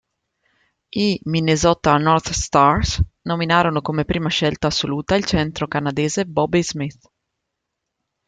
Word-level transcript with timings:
I 0.95 1.19
Minnesota 1.25 1.95
North 1.99 2.31
Stars 2.33 3.03
nominarono 3.21 3.81
come 3.81 4.03
prima 4.03 4.29
scelta 4.29 4.65
assoluta 4.65 5.13
il 5.13 5.25
centro 5.25 5.67
canadese 5.67 6.25
Bobby 6.25 6.63
Smith. 6.63 7.07